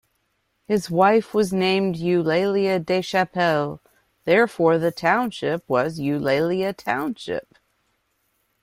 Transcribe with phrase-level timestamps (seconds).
[0.65, 3.79] His wife was named Eulalia Deschapelles,
[4.25, 7.53] therefore the township was Eulalia Township.